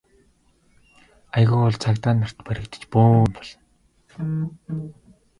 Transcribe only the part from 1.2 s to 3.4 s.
Аягүй бол цагдаа нарт баригдаж бөөн юм